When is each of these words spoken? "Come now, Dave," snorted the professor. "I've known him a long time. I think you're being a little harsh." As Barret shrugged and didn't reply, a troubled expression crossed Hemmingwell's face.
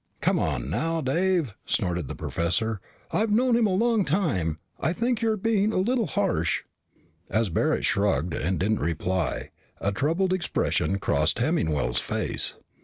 "Come 0.19 0.39
now, 0.67 0.99
Dave," 0.99 1.53
snorted 1.63 2.07
the 2.07 2.15
professor. 2.15 2.81
"I've 3.11 3.29
known 3.29 3.55
him 3.55 3.67
a 3.67 3.75
long 3.75 4.03
time. 4.03 4.57
I 4.79 4.93
think 4.93 5.21
you're 5.21 5.37
being 5.37 5.71
a 5.71 5.77
little 5.77 6.07
harsh." 6.07 6.63
As 7.29 7.51
Barret 7.51 7.85
shrugged 7.85 8.33
and 8.33 8.59
didn't 8.59 8.79
reply, 8.79 9.51
a 9.79 9.91
troubled 9.91 10.33
expression 10.33 10.97
crossed 10.97 11.37
Hemmingwell's 11.37 11.99
face. 11.99 12.55